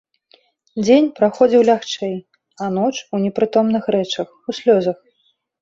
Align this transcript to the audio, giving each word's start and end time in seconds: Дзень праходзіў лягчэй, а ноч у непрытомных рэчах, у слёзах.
Дзень 0.85 1.09
праходзіў 1.19 1.61
лягчэй, 1.69 2.15
а 2.63 2.71
ноч 2.79 2.91
у 2.97 3.15
непрытомных 3.27 3.83
рэчах, 3.97 4.27
у 4.49 4.61
слёзах. 4.63 4.97